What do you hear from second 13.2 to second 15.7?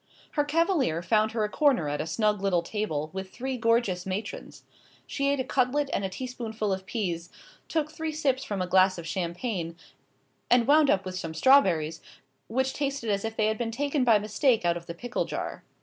if they had been taken by mistake out of the pickle jar.